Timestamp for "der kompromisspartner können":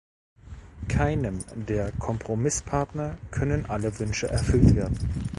1.53-3.67